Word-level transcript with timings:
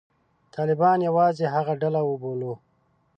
طالبان 0.55 0.97
یوازې 1.09 1.45
هغه 1.55 1.73
ډله 1.81 2.01
وبولو. 2.09 2.53